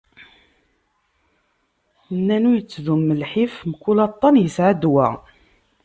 Nnan 2.17 2.47
ur 2.49 2.55
yettdum 2.59 3.01
lḥif, 3.21 3.53
mkul 3.71 3.97
aṭṭan 4.07 4.35
yesεa 4.39 4.73
ddwa. 4.75 5.07